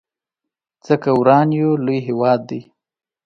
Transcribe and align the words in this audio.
څه 0.83 0.93
که 1.03 1.11
وران 1.19 1.47
يو 1.59 1.69
لوی 1.85 1.99
هيواد 2.07 2.39
دی 2.49 2.59